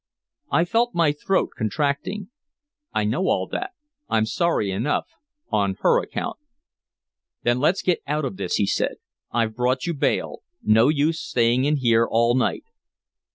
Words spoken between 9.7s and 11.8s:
you bail. No use staying in